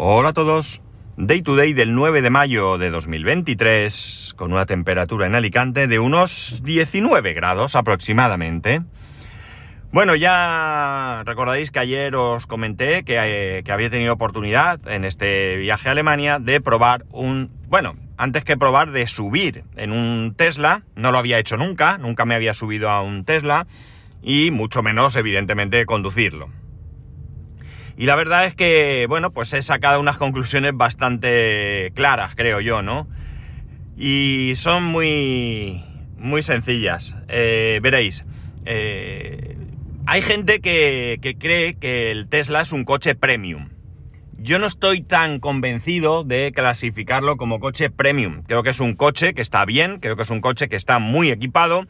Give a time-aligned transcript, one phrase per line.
[0.00, 0.80] Hola a todos.
[1.16, 5.98] Day to day del 9 de mayo de 2023, con una temperatura en Alicante de
[5.98, 8.82] unos 19 grados aproximadamente.
[9.90, 15.56] Bueno, ya recordáis que ayer os comenté que, eh, que, había tenido oportunidad en este
[15.56, 17.50] viaje a Alemania de probar un...
[17.66, 22.24] Bueno, antes que probar de subir en un Tesla, no lo había hecho nunca, nunca
[22.24, 23.66] me había subido a un Tesla
[24.22, 26.50] y mucho menos evidentemente conducirlo.
[27.98, 32.80] Y la verdad es que, bueno, pues he sacado unas conclusiones bastante claras, creo yo,
[32.80, 33.08] ¿no?
[33.96, 35.82] Y son muy,
[36.16, 37.16] muy sencillas.
[37.26, 38.24] Eh, veréis,
[38.66, 39.56] eh,
[40.06, 43.70] hay gente que, que cree que el Tesla es un coche premium.
[44.38, 48.44] Yo no estoy tan convencido de clasificarlo como coche premium.
[48.44, 51.00] Creo que es un coche que está bien, creo que es un coche que está
[51.00, 51.88] muy equipado,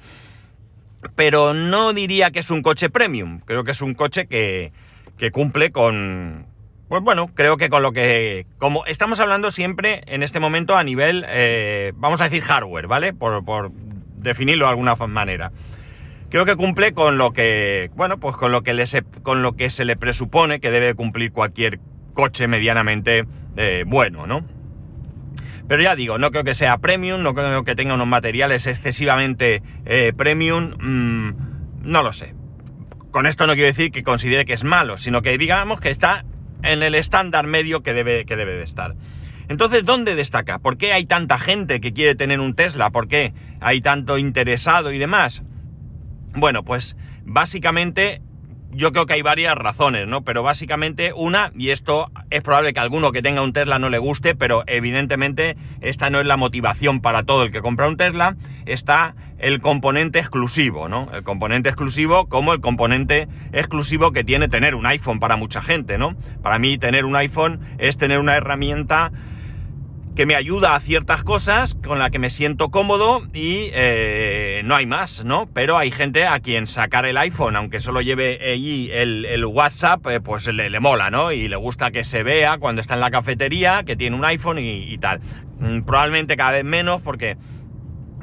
[1.16, 3.40] pero no diría que es un coche premium.
[3.40, 4.72] Creo que es un coche que,
[5.18, 6.46] que cumple con,
[6.88, 10.84] pues bueno, creo que con lo que, como estamos hablando siempre en este momento a
[10.84, 13.12] nivel, eh, vamos a decir hardware, ¿vale?
[13.12, 13.70] Por,
[14.16, 15.52] definirlo de alguna manera.
[16.30, 19.54] Creo que cumple con lo que, bueno, pues con lo que, le se, con lo
[19.54, 21.78] que se le presupone que debe cumplir cualquier
[22.14, 24.44] coche medianamente eh, bueno, ¿no?
[25.68, 29.62] Pero ya digo, no creo que sea premium, no creo que tenga unos materiales excesivamente
[29.84, 31.32] eh, premium, mmm,
[31.82, 32.34] no lo sé
[33.18, 36.24] con esto no quiero decir que considere que es malo, sino que digamos que está
[36.62, 38.94] en el estándar medio que debe, que debe de estar.
[39.48, 40.60] Entonces, ¿dónde destaca?
[40.60, 42.90] ¿Por qué hay tanta gente que quiere tener un Tesla?
[42.90, 45.42] ¿Por qué hay tanto interesado y demás?
[46.36, 48.22] Bueno, pues básicamente
[48.70, 50.22] yo creo que hay varias razones, ¿no?
[50.22, 53.88] Pero básicamente una, y esto es probable que a alguno que tenga un Tesla no
[53.88, 57.96] le guste, pero evidentemente esta no es la motivación para todo el que compra un
[57.96, 61.08] Tesla, está el componente exclusivo, ¿no?
[61.12, 65.96] El componente exclusivo como el componente exclusivo que tiene tener un iPhone para mucha gente,
[65.96, 66.16] ¿no?
[66.42, 69.12] Para mí tener un iPhone es tener una herramienta
[70.18, 74.74] que me ayuda a ciertas cosas, con la que me siento cómodo y eh, no
[74.74, 75.48] hay más, ¿no?
[75.54, 80.20] Pero hay gente a quien sacar el iPhone, aunque solo lleve allí el, WhatsApp, eh,
[80.20, 81.30] pues le, le, mola, ¿no?
[81.30, 84.58] Y le gusta que se vea cuando está en la cafetería, que tiene un iPhone
[84.58, 85.20] y, y tal.
[85.60, 87.36] Mm, probablemente cada vez menos porque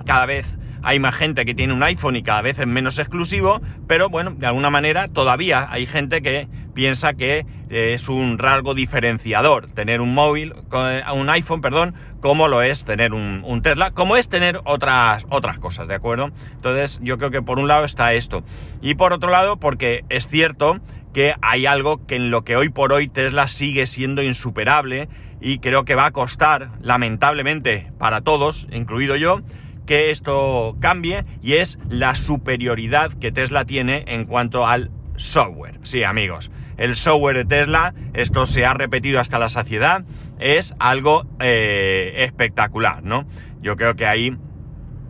[0.05, 0.45] cada vez
[0.83, 4.31] hay más gente que tiene un iPhone y cada vez es menos exclusivo, pero bueno,
[4.31, 10.13] de alguna manera todavía hay gente que piensa que es un rasgo diferenciador tener un
[10.13, 14.59] móvil, eh, un iPhone, perdón, como lo es tener un, un, Tesla, como es tener
[14.65, 16.31] otras, otras cosas, ¿de acuerdo?
[16.53, 18.43] Entonces yo creo que por un lado está esto.
[18.81, 20.79] Y por otro lado, porque es cierto
[21.13, 25.07] que hay algo que en lo que hoy por hoy Tesla sigue siendo insuperable
[25.39, 29.41] y creo que va a costar, lamentablemente, para todos, incluido yo,
[29.85, 35.79] que esto cambie y es la superioridad que Tesla tiene en cuanto al software.
[35.83, 40.03] Sí, amigos, el software de Tesla, esto se ha repetido hasta la saciedad,
[40.39, 43.25] es algo eh, espectacular, ¿no?
[43.61, 44.37] Yo creo que ahí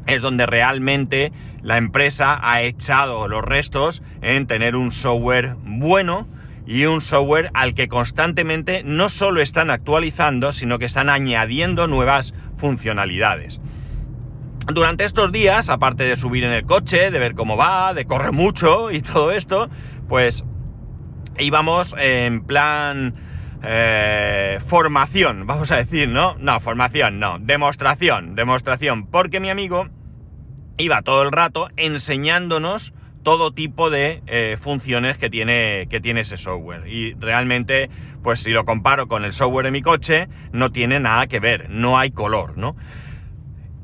[0.08, 1.32] es donde realmente
[1.62, 6.28] la empresa ha echado los restos en tener un software bueno
[6.68, 12.34] y un software al que constantemente no solo están actualizando, sino que están añadiendo nuevas
[12.58, 13.60] funcionalidades
[14.74, 18.32] durante estos días, aparte de subir en el coche, de ver cómo va, de correr
[18.32, 19.70] mucho y todo esto,
[20.08, 20.44] pues
[21.40, 23.14] íbamos en plan
[23.64, 26.36] eh, formación, vamos a decir, ¿no?
[26.40, 29.88] No, formación, no, demostración, demostración, porque mi amigo
[30.78, 32.94] iba todo el rato enseñándonos
[33.24, 36.88] todo tipo de eh, funciones que tiene, que tiene ese software.
[36.88, 37.90] Y realmente,
[38.22, 41.70] pues si lo comparo con el software de mi coche, no tiene nada que ver,
[41.70, 42.76] no hay color, ¿no?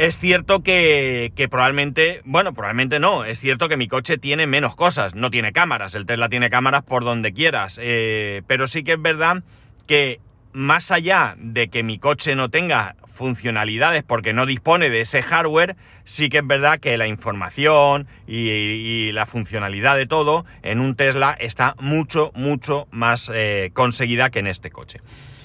[0.02, 5.14] Es cierto que, probablemente, bueno, probablemente no, es cierto que mi coche tiene menos cosas,
[5.14, 9.02] no tiene cámaras, el Tesla tiene cámaras por donde quieras, eh, pero sí que es
[9.02, 9.44] verdad
[9.86, 10.20] que
[10.54, 15.76] más allá de que mi coche no tenga funcionalidades porque no dispone de ese hardware,
[16.04, 20.96] sí que es verdad que la información y, y la funcionalidad de todo en un
[20.96, 25.00] Tesla está mucho, mucho más eh, conseguida que en este coche.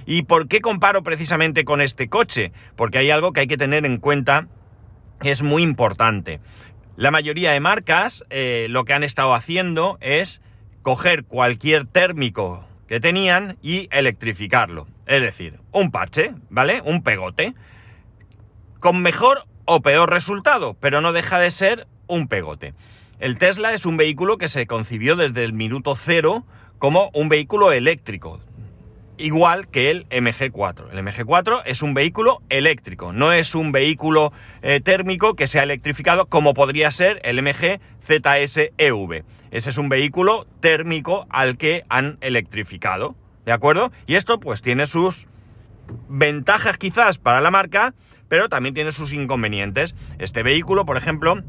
[0.06, 2.52] ¿Y por qué comparo precisamente con este coche?
[2.76, 4.46] Porque hay algo que hay que tener en cuenta
[5.22, 6.40] es muy importante.
[6.96, 10.40] La mayoría de marcas eh, lo que han estado haciendo es
[10.82, 14.86] coger cualquier térmico que tenían y electrificarlo.
[15.06, 16.80] Es decir, un parche, ¿vale?
[16.84, 17.54] Un pegote.
[18.78, 22.74] Con mejor o peor resultado, pero no deja de ser un pegote.
[23.18, 26.44] El Tesla es un vehículo que se concibió desde el minuto cero
[26.78, 28.40] como un vehículo eléctrico,
[29.18, 30.90] igual que el MG4.
[30.92, 34.32] El MG4 es un vehículo eléctrico, no es un vehículo
[34.62, 39.24] eh, térmico que sea electrificado como podría ser el MG ZS EV.
[39.50, 43.92] Ese es un vehículo térmico al que han electrificado, ¿de acuerdo?
[44.06, 45.28] Y esto pues tiene sus
[46.08, 47.94] ventajas quizás para la marca,
[48.28, 49.94] pero también tiene sus inconvenientes.
[50.18, 51.42] Este vehículo, por ejemplo,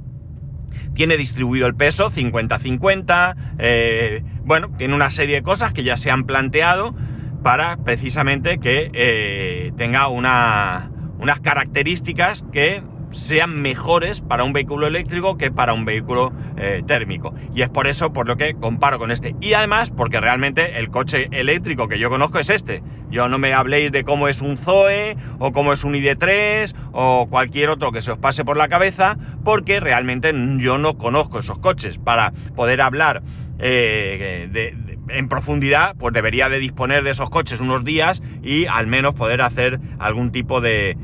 [0.94, 6.12] tiene distribuido el peso 50-50, eh, bueno, tiene una serie de cosas que ya se
[6.12, 6.96] han planteado
[7.44, 15.38] para precisamente que eh, tenga una, unas características que sean mejores para un vehículo eléctrico
[15.38, 17.34] que para un vehículo eh, térmico.
[17.54, 19.36] Y es por eso por lo que comparo con este.
[19.42, 22.84] Y además porque realmente el coche eléctrico que yo conozco es este.
[23.10, 27.28] Yo no me habléis de cómo es un Zoe o cómo es un ID3 o
[27.30, 31.60] cualquier otro que se os pase por la cabeza porque realmente yo no conozco esos
[31.60, 31.98] coches.
[31.98, 33.24] Para poder hablar
[33.60, 34.50] eh,
[35.10, 39.42] en profundidad, pues debería de disponer de esos coches unos días y al menos poder
[39.42, 40.98] hacer algún tipo de,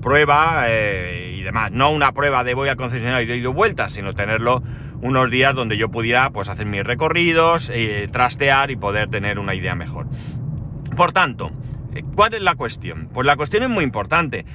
[0.00, 1.72] prueba eh, y demás.
[1.72, 4.62] No una prueba de voy al concesionario y doy vueltas, sino tenerlo
[5.02, 9.54] unos días donde yo pudiera pues hacer mis recorridos, eh, trastear y poder tener una
[9.54, 10.06] idea mejor.
[10.96, 11.50] Por tanto,
[11.94, 13.10] eh, ¿cuál es la cuestión?
[13.12, 14.46] Pues la cuestión es muy importante.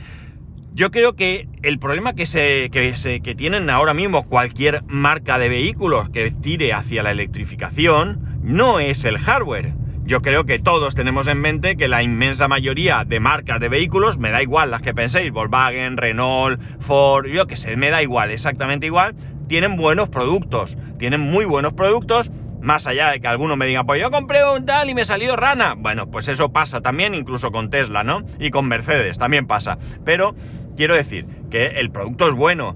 [0.74, 5.38] Yo creo que el problema que, se, que, se, que tienen ahora mismo cualquier marca
[5.38, 9.74] de vehículos que tire hacia la electrificación no es el hardware,
[10.06, 14.18] yo creo que todos tenemos en mente que la inmensa mayoría de marcas de vehículos,
[14.18, 18.32] me da igual las que penséis, Volkswagen, Renault, Ford, yo que sé, me da igual,
[18.32, 19.14] exactamente igual,
[19.48, 24.02] tienen buenos productos, tienen muy buenos productos, más allá de que alguno me diga, pues
[24.02, 25.76] yo compré un tal y me salió rana.
[25.78, 28.24] Bueno, pues eso pasa también, incluso con Tesla, ¿no?
[28.40, 29.78] Y con Mercedes también pasa.
[30.04, 30.36] Pero
[30.76, 32.76] quiero decir que el producto es bueno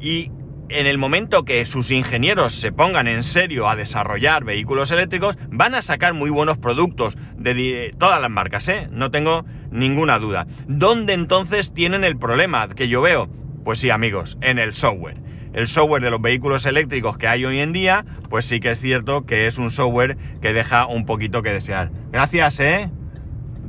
[0.00, 0.30] y
[0.68, 5.74] en el momento que sus ingenieros se pongan en serio a desarrollar vehículos eléctricos, van
[5.74, 8.88] a sacar muy buenos productos de todas las marcas, ¿eh?
[8.90, 10.46] No tengo ninguna duda.
[10.66, 13.28] ¿Dónde entonces tienen el problema que yo veo?
[13.64, 15.18] Pues sí, amigos, en el software.
[15.52, 18.80] El software de los vehículos eléctricos que hay hoy en día, pues sí que es
[18.80, 21.90] cierto que es un software que deja un poquito que desear.
[22.12, 22.90] Gracias, ¿eh?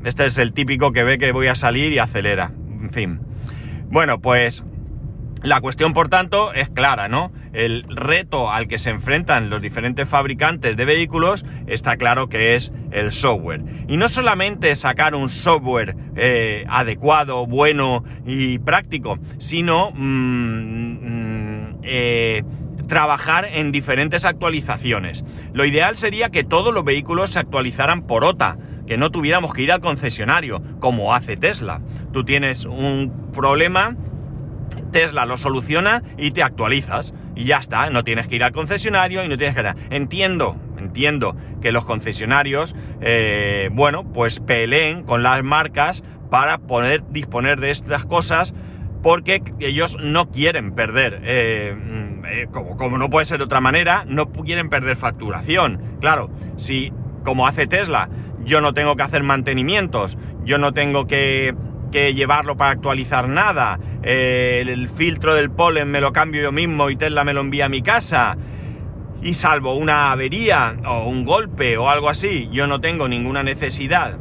[0.04, 2.52] Este es el típico que ve que voy a salir y acelera.
[2.82, 3.20] En fin.
[3.90, 4.64] Bueno, pues
[5.44, 7.32] la cuestión, por tanto, es clara, ¿no?
[7.54, 12.72] El reto al que se enfrentan los diferentes fabricantes de vehículos está claro que es
[12.92, 13.64] el software.
[13.88, 22.44] Y no solamente sacar un software eh, adecuado, bueno y práctico, sino mm, mm, eh,
[22.88, 25.24] trabajar en diferentes actualizaciones.
[25.54, 28.58] Lo ideal sería que todos los vehículos se actualizaran por OTA,
[28.88, 31.82] que no tuviéramos que ir al concesionario, como hace Tesla.
[32.14, 33.96] Tú tienes un problema
[34.98, 37.14] Tesla lo soluciona y te actualizas.
[37.36, 39.76] Y ya está, no tienes que ir al concesionario y no tienes que...
[39.92, 46.02] Entiendo, entiendo que los concesionarios, eh, bueno, pues peleen con las marcas
[46.32, 48.56] para poder disponer de estas cosas
[49.04, 53.62] porque ellos no quieren perder, eh, mm, eh, como, como no puede ser de otra
[53.62, 55.80] manera, no quieren perder facturación.
[56.02, 56.92] Claro, si
[57.24, 58.10] como hace Tesla,
[58.44, 61.54] yo no tengo que hacer mantenimientos, yo no tengo que
[61.92, 63.80] que llevarlo para actualizar nada.
[64.04, 67.66] Eh, el, filtro del polen me lo cambio yo mismo y Tesla me lo envía
[67.66, 68.38] a mi casa.
[69.22, 74.18] Y salvo una avería o un golpe o algo así, yo no tengo ninguna necesidad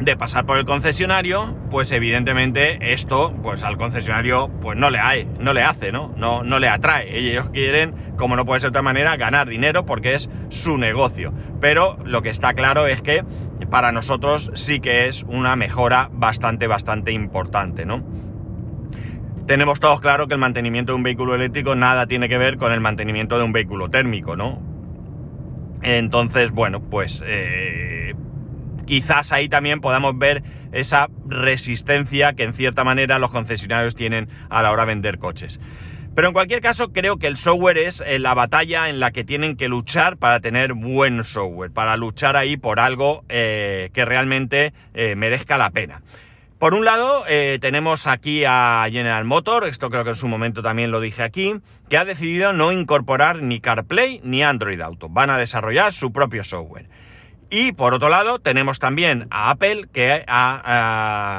[0.00, 5.28] de pasar por el concesionario, pues evidentemente esto, pues al concesionario, pues no le hay,
[5.38, 6.12] no le hace, ¿no?
[6.16, 7.16] No, no le atrae.
[7.16, 11.32] Ellos quieren, como no puede ser de otra manera, ganar dinero porque es su negocio.
[11.60, 13.24] Pero lo que está claro es que
[13.66, 18.02] para nosotros sí que es una mejora bastante, bastante importante, ¿no?
[19.46, 22.72] Tenemos todos claro que el mantenimiento de un vehículo eléctrico nada tiene que ver con
[22.72, 24.62] el mantenimiento de un vehículo térmico, ¿no?
[25.82, 28.14] Entonces, bueno, pues eh,
[28.86, 30.42] quizás ahí también podamos ver
[30.72, 35.60] esa resistencia que en cierta manera los concesionarios tienen a la hora de vender coches.
[36.14, 39.24] Pero en cualquier caso, creo que el software es eh, la batalla en la que
[39.24, 44.72] tienen que luchar para tener buen software, para luchar ahí por algo eh, que realmente
[44.94, 46.02] eh, merezca la pena.
[46.60, 47.24] Por un lado,
[47.60, 51.56] tenemos aquí a General Motor, esto creo que en su momento también lo dije aquí,
[51.90, 55.10] que ha decidido no incorporar ni CarPlay ni Android Auto.
[55.10, 56.86] Van a desarrollar su propio software.
[57.56, 60.24] Y por otro lado, tenemos también a Apple que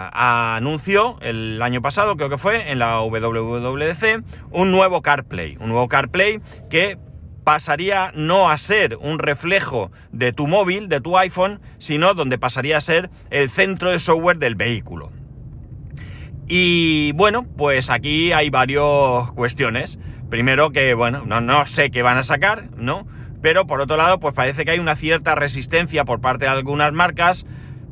[0.08, 5.58] anunció el año pasado, creo que fue, en la WWDC, un nuevo CarPlay.
[5.60, 6.98] Un nuevo CarPlay que
[7.44, 12.78] pasaría no a ser un reflejo de tu móvil, de tu iPhone, sino donde pasaría
[12.78, 15.12] a ser el centro de software del vehículo.
[16.48, 20.00] Y bueno, pues aquí hay varias cuestiones.
[20.30, 23.06] Primero que, bueno, no, no sé qué van a sacar, ¿no?
[23.42, 26.94] Pero por otro lado, pues parece que hay una cierta resistencia por parte de algunas
[26.94, 27.46] marcas,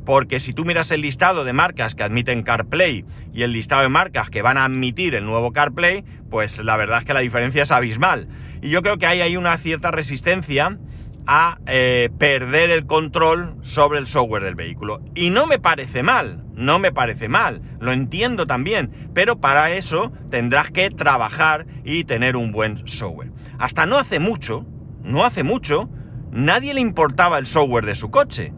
[0.04, 3.88] porque si tú miras el listado de marcas que admiten CarPlay y el listado de
[3.88, 7.62] marcas que van a admitir el nuevo CarPlay, pues la verdad es que la diferencia
[7.62, 8.28] es abismal.
[8.60, 10.78] Y yo creo que hay ahí una cierta resistencia
[11.26, 15.00] a eh, perder el control sobre el software del vehículo.
[15.14, 20.12] Y no me parece mal, no me parece mal, lo entiendo también, pero para eso
[20.30, 23.32] tendrás que trabajar y tener un buen software.
[23.58, 24.66] Hasta no hace mucho,
[25.04, 25.88] no hace mucho,
[26.32, 28.52] nadie le importaba el software de su coche,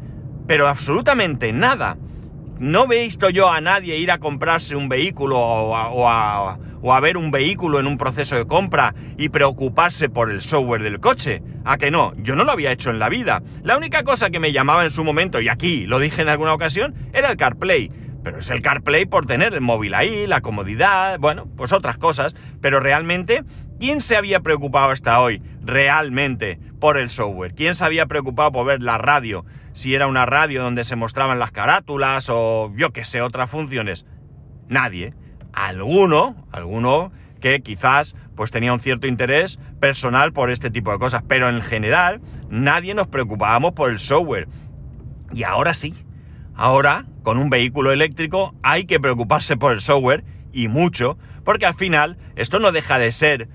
[0.46, 1.96] pero absolutamente nada.
[2.58, 5.74] No he visto yo a nadie ir a comprarse un vehículo o
[6.08, 10.40] a, o a ver un vehículo en un proceso de compra y preocuparse por el
[10.40, 11.42] software del coche.
[11.64, 12.12] ¿A que no?
[12.16, 13.42] Yo no lo había hecho en la vida.
[13.62, 16.54] La única cosa que me llamaba en su momento, y aquí lo dije en alguna
[16.54, 17.90] ocasión, era el CarPlay.
[18.22, 22.34] Pero es el CarPlay por tener el móvil ahí, la comodidad, bueno, pues otras cosas.
[22.60, 23.42] Pero realmente,
[23.78, 27.54] ¿quién se había preocupado hasta hoy realmente por el software?
[27.54, 29.44] ¿Quién se había preocupado por ver la radio?
[29.72, 34.06] Si era una radio donde se mostraban las carátulas o yo qué sé, otras funciones.
[34.68, 35.14] Nadie
[35.56, 41.22] alguno, alguno que quizás pues tenía un cierto interés personal por este tipo de cosas,
[41.26, 44.46] pero en general nadie nos preocupábamos por el software.
[45.32, 45.94] Y ahora sí,
[46.54, 51.74] ahora con un vehículo eléctrico hay que preocuparse por el software y mucho, porque al
[51.74, 53.48] final esto no deja de ser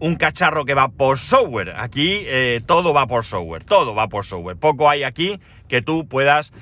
[0.00, 1.74] un cacharro que va por software.
[1.76, 4.56] Aquí eh, todo va por software, todo va por software.
[4.56, 6.52] Poco hay aquí que tú puedas,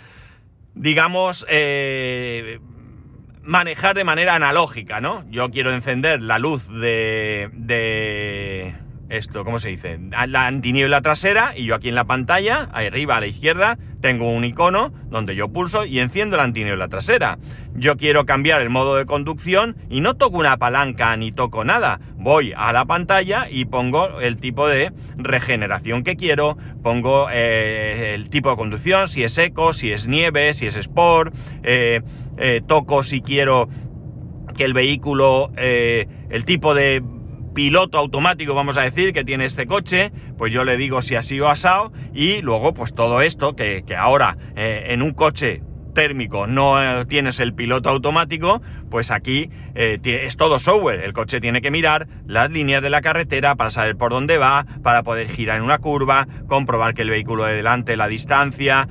[0.74, 2.60] digamos, eh,
[3.42, 5.24] manejar de manera analógica, ¿no?
[5.30, 8.74] Yo quiero encender la luz de, de
[9.08, 9.98] esto, ¿cómo se dice?
[10.26, 14.44] La antiniebla trasera y yo aquí en la pantalla, arriba a la izquierda, tengo un
[14.44, 17.38] icono donde yo pulso y enciendo la antiniebla trasera.
[17.74, 22.00] Yo quiero cambiar el modo de conducción y no toco una palanca ni toco nada.
[22.16, 28.28] Voy a la pantalla y pongo el tipo de regeneración que quiero, pongo eh, el
[28.30, 32.02] tipo de conducción, si es eco, si es nieve, si es sport, eh,
[32.38, 33.68] eh, toco si quiero
[34.56, 37.02] que el vehículo, eh, el tipo de
[37.56, 41.40] piloto automático, vamos a decir, que tiene este coche, pues yo le digo si así
[41.40, 45.62] o asado, y luego pues todo esto, que, ahora eh, en un coche
[45.94, 48.60] térmico no tienes el piloto automático,
[48.90, 51.00] pues aquí es todo software.
[51.00, 54.66] El coche tiene que mirar las líneas de la carretera para saber por dónde va,
[54.82, 58.86] para poder girar en una curva, comprobar que el vehículo de delante, la distancia,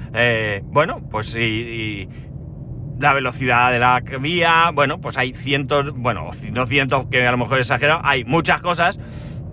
[0.63, 2.09] bueno, pues y,
[2.99, 7.37] la velocidad de la vía, bueno, pues hay cientos, bueno, no cientos que a lo
[7.37, 8.99] mejor he exagerado, hay muchas cosas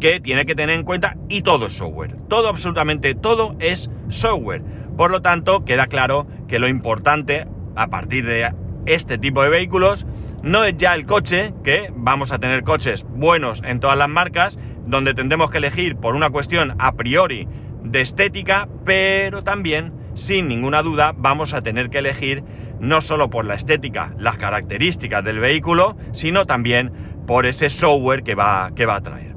[0.01, 2.17] que tiene que tener en cuenta y todo es software.
[2.29, 4.63] Todo, absolutamente todo es software.
[4.97, 7.47] Por lo tanto, queda claro que lo importante
[7.77, 8.53] a partir de
[8.87, 10.07] este tipo de vehículos
[10.43, 14.59] no es ya el coche, que vamos a tener coches buenos en todas las marcas,
[14.87, 17.47] donde tendremos que elegir por una cuestión a priori
[17.85, 22.43] de estética, pero también, sin ninguna duda, vamos a tener que elegir
[22.83, 26.93] no solo por la estética, las características del vehículo, sino también
[27.29, 29.37] por ese software que va, que va a traer.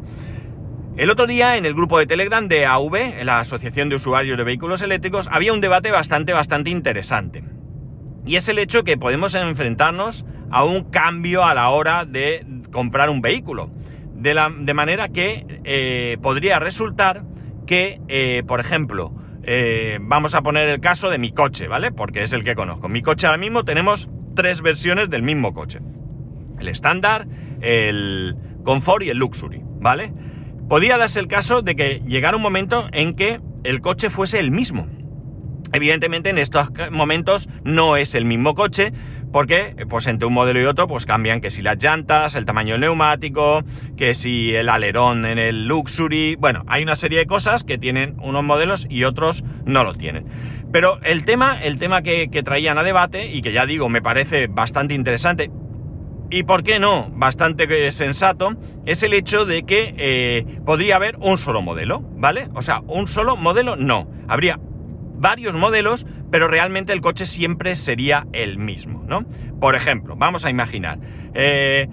[0.97, 4.43] El otro día en el grupo de Telegram de AV, la Asociación de Usuarios de
[4.43, 7.43] Vehículos Eléctricos, había un debate bastante, bastante interesante.
[8.25, 13.11] Y es el hecho que podemos enfrentarnos a un cambio a la hora de comprar
[13.11, 13.69] un vehículo.
[14.15, 17.23] De, la, de manera que eh, podría resultar
[17.67, 19.13] que, eh, por ejemplo,
[19.47, 21.91] eh, vamos a poner el caso de mi coche, ¿vale?
[21.91, 22.89] Porque es el que conozco.
[22.89, 25.79] Mi coche ahora mismo tenemos tres versiones del mismo coche.
[26.59, 27.27] El estándar,
[27.61, 30.11] el confort y el luxury, ¿vale?
[30.67, 34.49] Podría darse el caso de que llegara un momento en que el coche fuese el
[34.49, 34.87] mismo.
[35.73, 38.93] Evidentemente en estos momentos no es el mismo coche,
[39.35, 42.77] porque pues entre un modelo y otro pues cambian que si las llantas, el tamaño
[42.77, 43.65] neumático,
[43.97, 48.15] que si el alerón en el Luxury, bueno, hay una serie de cosas que tienen
[48.21, 50.25] unos modelos y otros no lo tienen.
[50.71, 54.47] Pero el tema, el tema que, traían a debate y que ya digo me parece
[54.47, 55.51] bastante interesante
[56.29, 61.37] y por qué no, bastante sensato, es el hecho de que eh, podría haber un
[61.37, 62.47] solo modelo, ¿vale?
[62.53, 64.61] O sea, un solo modelo no, habría
[65.17, 69.25] varios modelos, pero realmente el coche siempre sería el mismo, ¿no?
[69.59, 70.99] Por ejemplo, vamos a imaginar,
[71.33, 71.87] eh,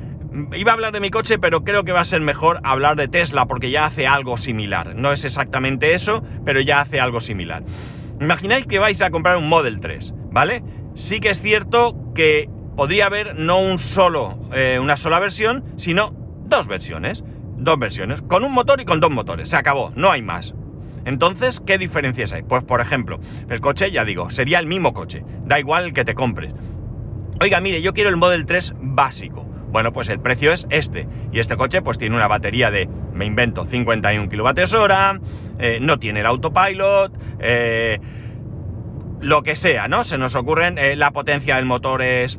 [0.55, 3.09] iba a hablar de mi coche, pero creo que va a ser mejor hablar de
[3.09, 4.95] Tesla porque ya hace algo similar.
[4.95, 7.63] No es exactamente eso, pero ya hace algo similar.
[8.21, 10.63] Imagináis que vais a comprar un Model 3, ¿vale?
[10.95, 16.15] Sí que es cierto que podría haber no un solo, eh, una sola versión, sino
[16.47, 17.25] dos versiones.
[17.57, 19.49] Dos versiones, con un motor y con dos motores.
[19.49, 20.53] Se acabó, no hay más.
[21.05, 22.43] Entonces, ¿qué diferencias hay?
[22.43, 26.05] Pues por ejemplo, el coche, ya digo, sería el mismo coche, da igual el que
[26.05, 26.55] te compres.
[27.41, 29.45] Oiga, mire, yo quiero el Model 3 básico.
[29.73, 31.09] Bueno, pues el precio es este.
[31.33, 35.21] Y este coche pues tiene una batería de, me invento, 51 kWh,
[35.59, 37.99] eh, no tiene el autopilot, eh,
[39.21, 40.05] lo que sea, ¿no?
[40.05, 42.39] Se nos ocurren, eh, la potencia del motor es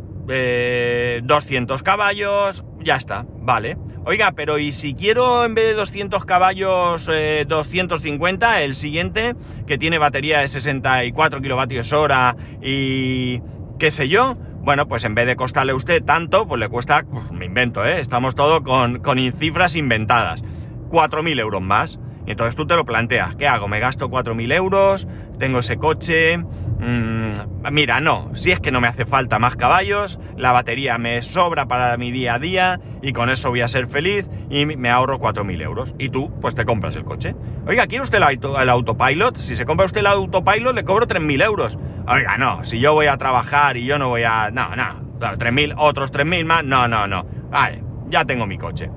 [1.24, 3.77] 200 caballos, ya está, vale.
[4.05, 7.05] Oiga, pero ¿y si quiero en vez de 200 caballos,
[7.48, 9.33] 250, el siguiente,
[9.65, 13.41] que tiene batería de 64 kilovatios hora y
[13.79, 14.36] qué sé yo?
[14.60, 17.86] Bueno, pues en vez de costarle a usted tanto, pues le cuesta, pues me invento,
[17.86, 18.01] ¿eh?
[18.01, 20.43] Estamos todo con, con cifras inventadas.
[20.89, 21.98] 4.000 euros más.
[22.25, 23.69] Y entonces tú te lo planteas, ¿qué hago?
[23.69, 25.07] ¿Me gasto 4.000 euros?
[25.39, 26.43] ¿Tengo ese coche?
[26.85, 31.21] Mm, mira, no, si es que no me hace falta más caballos, la batería me
[31.21, 34.89] sobra para mi día a día y con eso voy a ser feliz y me
[34.89, 35.95] ahorro 4.000 euros.
[35.97, 37.35] Y tú, pues te compras el coche.
[37.65, 39.37] Oiga, ¿quiere usted el, autopilot?
[39.37, 41.77] Si se compra usted el autopilot, le cobro 3.000 euros.
[42.05, 44.51] Oiga, no, si yo voy a trabajar y yo no voy a...
[44.51, 47.25] No, no, 3.000, otros 3.000 más, no, no, no.
[47.49, 48.89] Vale, ya tengo mi coche.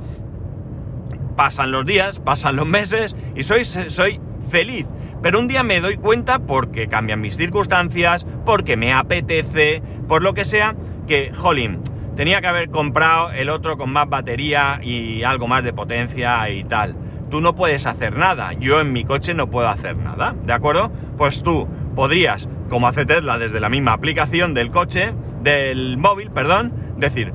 [1.37, 4.87] Pasan los días, pasan los meses y soy, soy feliz
[5.23, 10.35] pero un día me doy cuenta porque cambian mis circunstancias, porque me apetece, por lo
[10.35, 10.75] que sea,
[11.07, 11.81] que, jolín,
[12.17, 16.65] tenía que haber comprado el otro con más batería y algo más de potencia y
[16.65, 16.97] tal.
[17.31, 20.91] Tú no puedes hacer nada, yo en mi coche no puedo hacer nada, ¿de acuerdo?
[21.19, 26.73] Pues tú podrías, como hace Tesla desde la misma aplicación del coche, del móvil, perdón,
[26.99, 27.33] decir,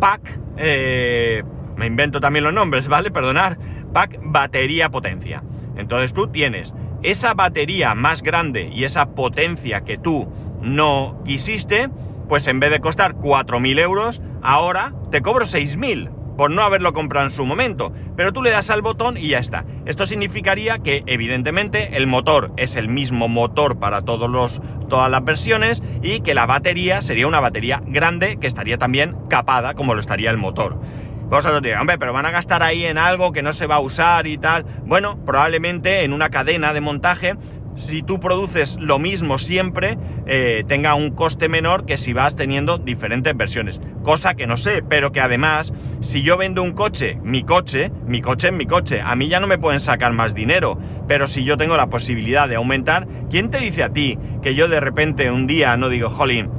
[0.00, 1.42] pack, eh,
[1.76, 3.10] me invento también los nombres, ¿vale?
[3.10, 3.58] Perdonar,
[3.92, 5.42] pack batería potencia.
[5.76, 10.28] Entonces tú tienes esa batería más grande y esa potencia que tú
[10.62, 11.88] no quisiste,
[12.28, 17.26] pues en vez de costar 4.000 euros, ahora te cobro 6.000 por no haberlo comprado
[17.26, 17.92] en su momento.
[18.16, 19.64] Pero tú le das al botón y ya está.
[19.86, 25.24] Esto significaría que, evidentemente, el motor es el mismo motor para todos los, todas las
[25.24, 30.00] versiones y que la batería sería una batería grande que estaría también capada como lo
[30.00, 30.80] estaría el motor.
[31.28, 33.80] Vosotros diréis, hombre, pero van a gastar ahí en algo que no se va a
[33.80, 34.64] usar y tal.
[34.84, 37.34] Bueno, probablemente en una cadena de montaje,
[37.78, 42.78] si tú produces lo mismo siempre, eh, tenga un coste menor que si vas teniendo
[42.78, 43.80] diferentes versiones.
[44.02, 48.20] Cosa que no sé, pero que además, si yo vendo un coche, mi coche, mi
[48.20, 50.78] coche es mi coche, a mí ya no me pueden sacar más dinero.
[51.06, 54.66] Pero si yo tengo la posibilidad de aumentar, ¿quién te dice a ti que yo
[54.66, 56.50] de repente un día no digo, jolín,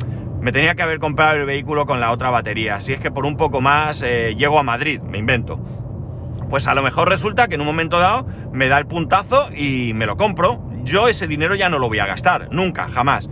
[0.41, 2.80] me tenía que haber comprado el vehículo con la otra batería.
[2.80, 5.60] Si es que por un poco más eh, llego a Madrid, me invento.
[6.49, 9.93] Pues a lo mejor resulta que en un momento dado me da el puntazo y
[9.93, 10.62] me lo compro.
[10.84, 13.30] Yo ese dinero ya no lo voy a gastar, nunca, jamás.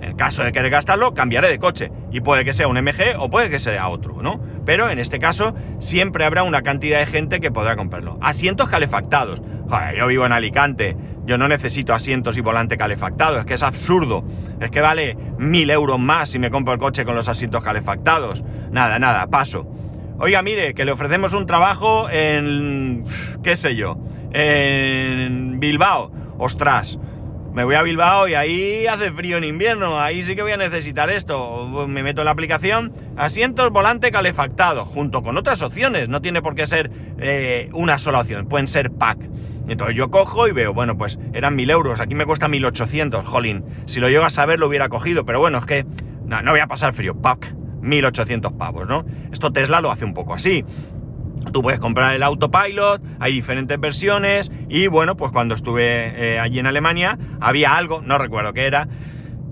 [0.00, 1.90] En caso de querer gastarlo, cambiaré de coche.
[2.10, 4.40] Y puede que sea un MG o puede que sea otro, ¿no?
[4.64, 8.18] Pero en este caso, siempre habrá una cantidad de gente que podrá comprarlo.
[8.20, 9.42] Asientos calefactados.
[9.96, 10.96] Yo vivo en Alicante.
[11.28, 14.24] Yo no necesito asientos y volante calefactado, es que es absurdo.
[14.62, 18.42] Es que vale mil euros más si me compro el coche con los asientos calefactados.
[18.70, 19.66] Nada, nada, paso.
[20.18, 23.04] Oiga, mire, que le ofrecemos un trabajo en...
[23.44, 23.98] qué sé yo,
[24.32, 26.10] en Bilbao.
[26.38, 26.98] Ostras,
[27.52, 30.56] me voy a Bilbao y ahí hace frío en invierno, ahí sí que voy a
[30.56, 31.86] necesitar esto.
[31.86, 36.08] Me meto en la aplicación, asientos, volante calefactado, junto con otras opciones.
[36.08, 39.18] No tiene por qué ser eh, una sola opción, pueden ser pack.
[39.68, 43.64] Entonces yo cojo y veo, bueno, pues eran mil euros, aquí me cuesta 1800, jolín.
[43.86, 45.84] Si lo llego a saber lo hubiera cogido, pero bueno, es que
[46.24, 49.04] no, no voy a pasar frío, pack, 1800 pavos, ¿no?
[49.32, 50.64] Esto Tesla lo hace un poco así.
[51.52, 56.58] Tú puedes comprar el autopilot, hay diferentes versiones y bueno, pues cuando estuve eh, allí
[56.58, 58.88] en Alemania había algo, no recuerdo qué era,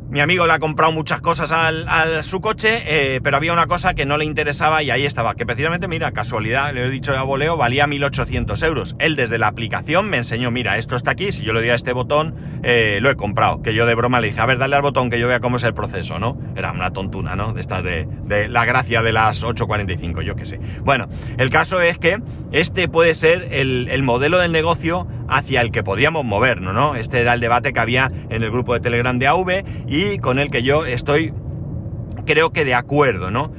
[0.09, 3.95] mi amigo le ha comprado muchas cosas a su coche, eh, pero había una cosa
[3.95, 7.23] que no le interesaba y ahí estaba, que precisamente, mira, casualidad, le he dicho a
[7.23, 8.97] voleo, valía 1.800 euros.
[8.99, 11.75] Él desde la aplicación me enseñó, mira, esto está aquí, si yo le doy a
[11.75, 13.63] este botón, eh, lo he comprado.
[13.63, 15.57] Que yo de broma le dije, a ver, dale al botón que yo vea cómo
[15.57, 16.39] es el proceso, ¿no?
[16.55, 17.53] Era una tontuna, ¿no?
[17.53, 18.07] De estas de,
[18.49, 20.61] la gracia de las 8.45, yo qué sé.
[20.83, 22.21] Bueno, el caso es que
[22.53, 26.95] este puede ser el, el modelo del negocio hacia el que podíamos movernos, ¿no?
[26.95, 30.39] Este era el debate que había en el grupo de Telegram de AV y con
[30.39, 31.33] el que yo estoy,
[32.25, 33.53] creo que de acuerdo, ¿no?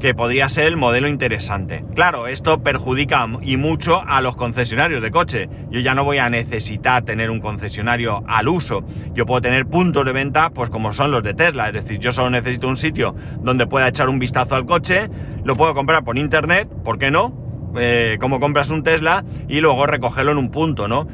[0.00, 1.84] que podría ser el modelo interesante.
[1.96, 5.48] Claro, esto perjudica y mucho a los concesionarios de coche.
[5.70, 8.84] Yo ya no voy a necesitar tener un concesionario al uso.
[9.14, 11.66] Yo puedo tener puntos de venta, pues como son los de Tesla.
[11.68, 15.08] Es decir, yo solo necesito un sitio donde pueda echar un vistazo al coche.
[15.42, 17.48] Lo puedo comprar por internet, ¿por qué no?
[17.76, 21.06] eh, como compras un Tesla y luego recogerlo en un punto, ¿no?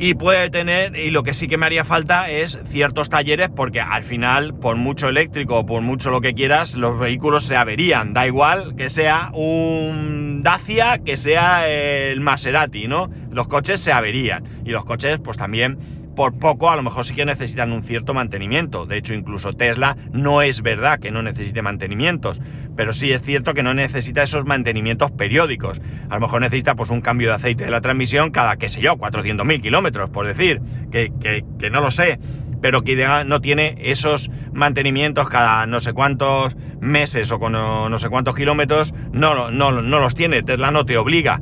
[0.00, 3.80] Y puede tener, y lo que sí que me haría falta es ciertos talleres, porque
[3.80, 8.14] al final, por mucho eléctrico, por mucho lo que quieras, los vehículos se averían.
[8.14, 13.10] Da igual que sea un Dacia, que sea el Maserati, ¿no?
[13.32, 14.44] Los coches se averían.
[14.64, 15.78] Y los coches, pues también
[16.18, 18.86] por poco a lo mejor sí que necesitan un cierto mantenimiento.
[18.86, 22.40] De hecho, incluso Tesla no es verdad que no necesite mantenimientos,
[22.76, 25.80] pero sí es cierto que no necesita esos mantenimientos periódicos.
[26.10, 28.80] A lo mejor necesita pues un cambio de aceite de la transmisión cada, qué sé
[28.80, 32.18] yo, 400.000 kilómetros, por decir, que, que, no lo sé,
[32.60, 38.08] pero que no tiene esos mantenimientos cada no sé cuántos meses o con no, sé
[38.08, 41.40] cuántos kilómetros, no, no, no los tiene, Tesla no te obliga.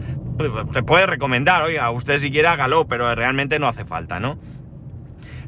[0.75, 4.39] Te puede recomendar, oiga, usted si quiere hágalo, pero realmente no hace falta, ¿no?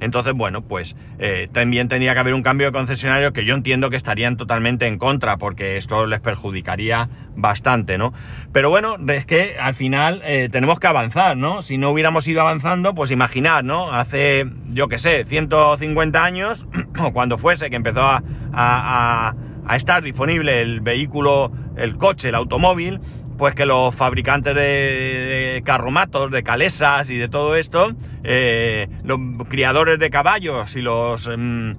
[0.01, 3.91] Entonces, bueno, pues eh, también tendría que haber un cambio de concesionario que yo entiendo
[3.91, 8.13] que estarían totalmente en contra, porque esto les perjudicaría bastante, ¿no?
[8.53, 11.63] Pero bueno, es que al final eh, tenemos que avanzar, ¿no?
[11.63, 13.93] Si no hubiéramos ido avanzando, pues imaginad, ¿no?
[13.93, 16.67] Hace, yo qué sé, 150 años,
[17.01, 19.35] o cuando fuese que empezó a
[19.77, 23.01] estar disponible el vehículo, el coche, el automóvil,
[23.39, 27.93] pues que los fabricantes de, carromatos, de calesas y de todo esto,
[28.25, 31.77] eh, los criadores de caballos y los em,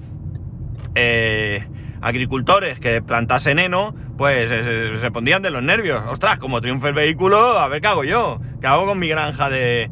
[0.95, 1.67] eh,
[2.01, 6.01] agricultores que plantasen heno, pues se, pondrían de los nervios.
[6.07, 9.49] Ostras, como triunfe el vehículo, a ver qué hago yo, qué hago con mi granja
[9.49, 9.91] de,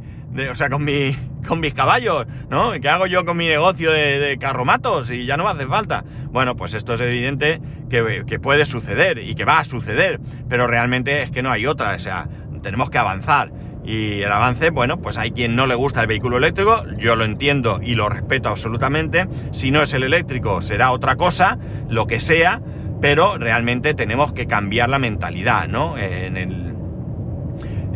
[0.49, 2.73] o sea, con mi, con mis caballos, ¿no?
[2.73, 5.09] ¿Qué hago yo con mi negocio de, carromatos?
[5.09, 6.03] Y ya no me hace falta.
[6.29, 11.23] Bueno, pues esto es evidente que, puede suceder y que va a suceder, pero realmente
[11.23, 12.27] es que no hay otra, o sea,
[12.61, 13.51] tenemos que avanzar.
[13.83, 17.23] Y el avance, bueno, pues hay quien no le gusta el vehículo eléctrico, yo lo
[17.23, 19.27] entiendo y lo respeto absolutamente.
[19.51, 21.57] Si no es el eléctrico, será otra cosa,
[21.87, 22.61] lo que sea,
[23.01, 25.97] pero realmente tenemos que cambiar la mentalidad, ¿no?
[25.97, 26.66] En el,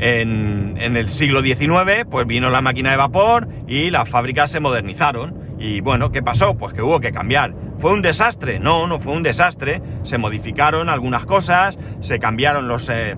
[0.02, 5.40] en, el siglo XIX, pues vino la máquina de vapor y las fábricas se modernizaron.
[5.60, 6.58] Y bueno, ¿qué pasó?
[6.58, 8.60] Pues que hubo que cambiar ¿Fue un desastre?
[8.60, 9.82] No, no fue un desastre.
[10.04, 13.18] Se modificaron algunas cosas, se cambiaron los, eh,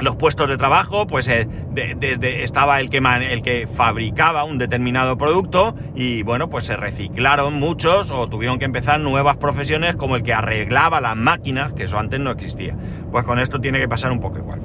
[0.00, 1.46] los puestos de trabajo, pues eh,
[2.20, 8.10] estaba el que, el que fabricaba un determinado producto y bueno, pues se reciclaron muchos
[8.10, 12.18] o tuvieron que empezar nuevas profesiones como el que arreglaba las máquinas, que eso antes
[12.18, 12.76] no existía.
[13.12, 14.62] Pues con esto tiene que pasar un poco igual.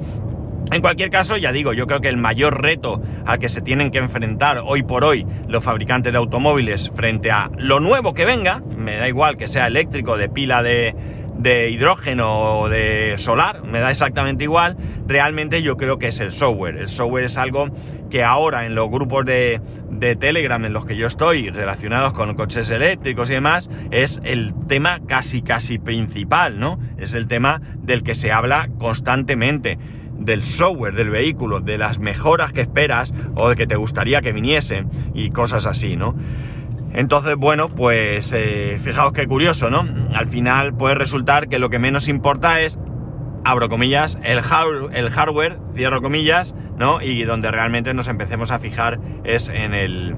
[0.72, 3.90] En cualquier caso, ya digo, yo creo que el mayor reto al que se tienen
[3.90, 8.62] que enfrentar hoy por hoy los fabricantes de automóviles frente a lo nuevo que venga,
[8.74, 10.94] me da igual que sea eléctrico, de pila de,
[11.70, 16.78] hidrógeno o de solar, me da exactamente igual, realmente yo creo que es el software.
[16.78, 17.68] El software es algo
[18.08, 22.34] que ahora en los grupos de, de, Telegram en los que yo estoy relacionados con
[22.34, 26.78] coches eléctricos y demás, es el tema casi casi principal, ¿no?
[26.96, 29.78] Es el tema del que se habla constantemente
[30.24, 34.32] del software del vehículo, de las mejoras que esperas o de que te gustaría que
[34.32, 36.14] viniesen y cosas así, ¿no?
[36.94, 39.86] Entonces, bueno, pues eh, fijaos qué curioso, ¿no?
[40.14, 42.78] Al final puede resultar que lo que menos importa es,
[43.44, 44.40] abro comillas, el,
[44.92, 47.00] el hardware, cierro comillas, ¿no?
[47.00, 50.16] Y donde realmente nos empecemos a fijar es en el,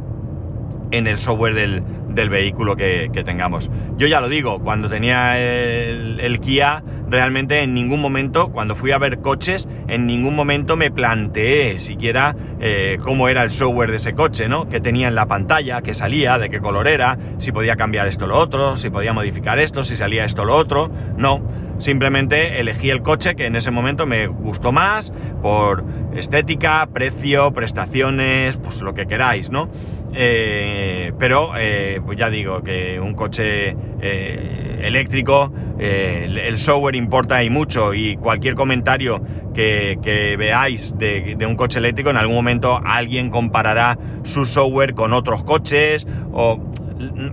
[0.90, 3.70] en el software del, vehículo que, tengamos.
[3.96, 8.98] Yo ya lo digo, cuando tenía el, Kia, realmente en ningún momento, cuando fui a
[8.98, 14.14] ver coches, en ningún momento me planteé siquiera eh, cómo era el software de ese
[14.14, 14.68] coche, ¿no?
[14.68, 18.24] Que tenía en la pantalla, qué salía, de qué color era, si podía cambiar esto
[18.24, 20.90] o lo otro, si podía modificar esto, si salía esto o lo otro.
[21.16, 21.42] No,
[21.78, 25.12] simplemente elegí el coche que en ese momento me gustó más
[25.42, 25.84] por
[26.14, 29.68] estética, precio, prestaciones, pues lo que queráis, ¿no?
[30.16, 37.50] Eh, pero, eh, pues ya digo, que un coche eh, eléctrico, el software importa y
[37.50, 39.20] mucho y cualquier comentario
[39.52, 45.42] que, veáis de, un coche eléctrico, en algún momento alguien comparará su software con otros
[45.44, 46.70] coches o...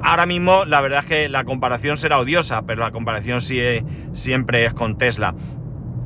[0.02, 4.74] Ahora mismo la verdad es que la comparación será odiosa, pero la comparación siempre es
[4.74, 5.36] con Tesla.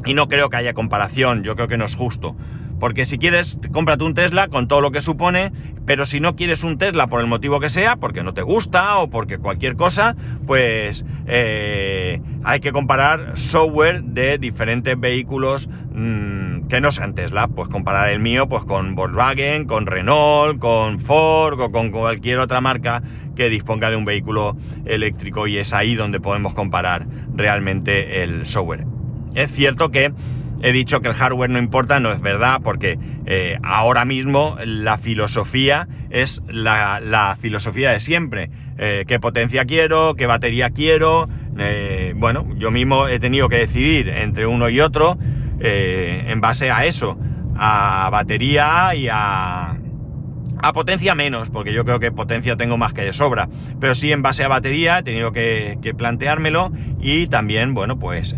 [0.05, 2.35] Y no creo que haya comparación, yo creo que no es justo.
[2.79, 5.51] Porque si quieres, cómprate un Tesla con todo lo que supone,
[5.85, 8.97] pero si no quieres un Tesla por el motivo que sea, porque no te gusta
[8.97, 16.81] o porque cualquier cosa, pues eh, hay que comparar software de diferentes vehículos mm, que
[16.81, 17.47] no sean Tesla.
[17.47, 22.61] Pues comparar el mío pues con Volkswagen, con Renault, con Ford o con cualquier otra
[22.61, 23.01] marca
[23.35, 28.85] que disponga de un vehículo eléctrico y es ahí donde podemos comparar realmente el software.
[29.35, 30.13] Es cierto que
[30.61, 34.97] he dicho que el hardware no importa, no es verdad, porque eh, ahora mismo la
[34.97, 38.49] filosofía es la, filosofía de siempre.
[38.77, 40.15] Eh, ¿Qué potencia quiero?
[40.15, 41.29] ¿Qué batería quiero?
[41.57, 45.17] Eh, bueno, yo mismo he tenido que decidir entre uno y otro
[45.57, 47.17] en base a eso,
[47.57, 49.77] a batería y a,
[50.61, 53.47] a potencia menos, porque yo creo que potencia tengo más que de sobra.
[53.79, 58.35] Pero sí en base a batería he tenido que, que planteármelo y también, bueno, pues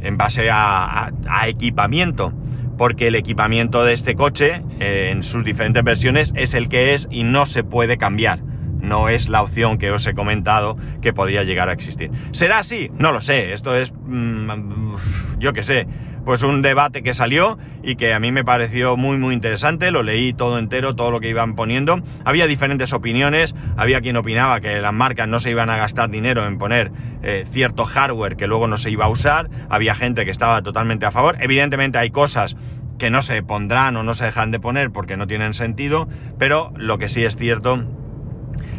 [0.00, 1.10] en base a,
[1.46, 2.32] equipamiento,
[2.76, 7.08] porque el equipamiento de este coche eh, en sus diferentes versiones es el que es
[7.10, 8.40] y no se puede cambiar.
[8.80, 12.10] No es la opción que os he comentado que podría llegar a existir.
[12.30, 12.90] ¿Será así?
[12.96, 13.52] No lo sé.
[13.52, 13.92] Esto es...
[13.92, 14.94] Mm,
[15.38, 15.86] yo qué sé.
[16.28, 20.02] Pues un debate que salió y que a mí me pareció muy muy interesante, lo
[20.02, 22.02] leí todo entero, todo lo que iban poniendo.
[22.22, 26.46] Había diferentes opiniones, había quien opinaba que las marcas no se iban a gastar dinero
[26.46, 30.30] en poner eh, cierto hardware que luego no se iba a usar, había gente que
[30.30, 31.38] estaba totalmente a favor.
[31.40, 32.56] Evidentemente hay cosas
[32.98, 36.74] que no se pondrán o no se dejan de poner porque no tienen sentido, pero
[36.76, 37.86] lo que sí es cierto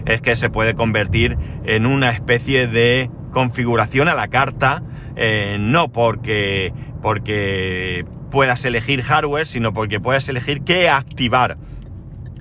[0.05, 1.35] es que se puede convertir
[1.65, 4.83] en una especie de configuración a la carta,
[5.21, 11.57] eh, no porque, porque puedas elegir hardware, sino porque puedas elegir qué activar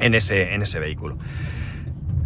[0.01, 1.17] en ese, en ese vehículo.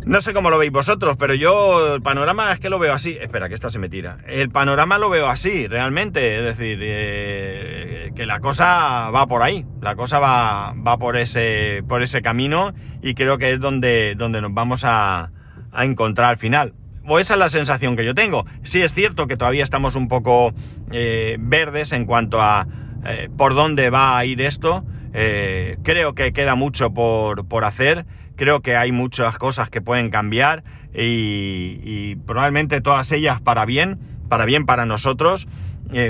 [0.04, 3.16] No sé cómo lo veis vosotros, pero yo el panorama es que lo veo así.
[3.20, 4.18] Espera, que esta se me tira.
[4.26, 6.40] El panorama lo veo así, realmente.
[6.40, 9.64] Es decir, eh, que la cosa va por ahí.
[9.80, 14.40] La cosa va, va por, ese, por ese camino y creo que es donde, donde
[14.40, 15.30] nos vamos a,
[15.70, 16.74] a encontrar al final.
[17.06, 18.46] O esa es la sensación que yo tengo.
[18.62, 20.52] Sí es cierto que todavía estamos un poco
[20.92, 22.66] eh, verdes en cuanto a
[23.04, 24.84] eh, por dónde va a ir esto.
[25.12, 28.06] Eh, creo que queda mucho por, por, hacer.
[28.36, 30.62] Creo que hay muchas cosas que pueden cambiar
[30.94, 35.46] y, probablemente todas ellas para bien, para bien para nosotros.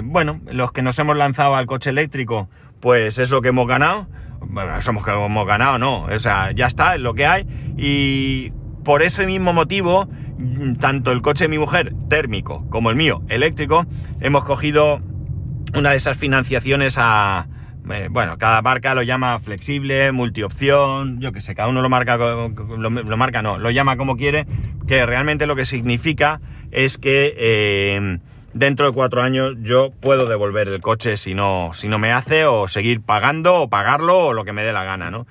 [0.04, 2.48] bueno, los que nos hemos lanzado al coche eléctrico,
[2.80, 4.06] pues es lo que hemos ganado.
[4.40, 6.04] Bueno, somos que hemos ganado, no.
[6.04, 7.46] O sea, ya está, es lo que hay.
[7.76, 8.52] Y
[8.84, 10.08] por ese mismo motivo,
[10.80, 13.86] tanto el coche de mi mujer, térmico, como el mío, eléctrico,
[14.20, 15.00] hemos cogido
[15.74, 17.46] una de esas financiaciones a...
[17.90, 22.16] Eh, bueno, cada marca lo llama flexible, multiopción, yo qué sé, cada uno lo marca,
[22.16, 24.46] lo, lo, marca, no, lo llama como quiere,
[24.86, 28.18] que realmente lo que significa es que eh,
[28.54, 32.44] dentro de cuatro años yo puedo devolver el coche si no, si no me hace,
[32.44, 35.26] o seguir pagando, o pagarlo, o lo que me dé la gana, ¿no?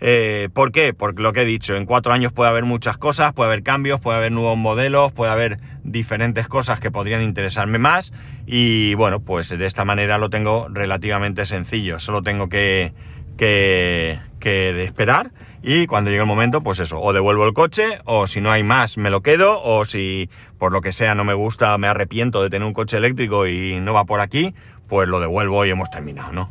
[0.00, 0.94] Eh, ¿Por qué?
[0.94, 4.00] Porque lo que he dicho, en cuatro años puede haber muchas cosas, puede haber cambios,
[4.00, 8.12] puede haber nuevos modelos, puede haber diferentes cosas que podrían interesarme más
[8.46, 12.94] y bueno, pues de esta manera lo tengo relativamente sencillo, solo tengo que,
[13.36, 15.32] que, que esperar
[15.62, 18.62] y cuando llegue el momento, pues eso, o devuelvo el coche o si no hay
[18.62, 22.42] más me lo quedo o si por lo que sea no me gusta, me arrepiento
[22.42, 24.54] de tener un coche eléctrico y no va por aquí,
[24.88, 26.50] pues lo devuelvo y hemos terminado, ¿no?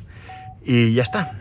[0.64, 1.39] Y ya está.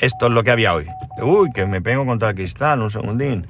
[0.00, 0.86] Esto es lo que había hoy.
[1.20, 3.46] Uy, que me pego contra el cristal, un segundín.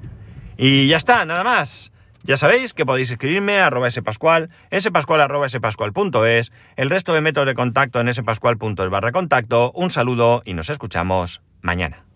[0.57, 1.93] Y ya está, nada más.
[2.25, 7.47] Ya sabéis que podéis escribirme a arroba spascual, spascual arroba spascual.es, el resto de métodos
[7.47, 9.73] de contacto en spascual.es barra contacto.
[9.73, 12.08] Un saludo y nos escuchamos mañana.